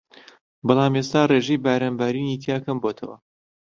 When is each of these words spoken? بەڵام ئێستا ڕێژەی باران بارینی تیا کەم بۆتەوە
بەڵام 0.65 0.93
ئێستا 0.97 1.21
ڕێژەی 1.31 1.61
باران 1.65 1.93
بارینی 1.99 2.41
تیا 2.43 2.57
کەم 2.65 2.77
بۆتەوە 2.83 3.15